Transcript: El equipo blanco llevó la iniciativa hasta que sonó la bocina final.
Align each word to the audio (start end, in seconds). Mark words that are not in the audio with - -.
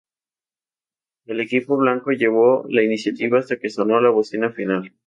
El 1.27 1.41
equipo 1.41 1.77
blanco 1.77 2.09
llevó 2.09 2.65
la 2.67 2.81
iniciativa 2.81 3.37
hasta 3.37 3.59
que 3.59 3.69
sonó 3.69 4.01
la 4.01 4.09
bocina 4.09 4.49
final. 4.49 4.91